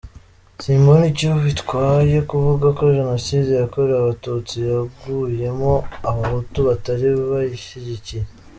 [0.63, 8.23] Simbona icyo bitwaye kuvuga ko jenoside yakorewe abatutsi yaguyemo n’abahutu batari bayishyigikiye.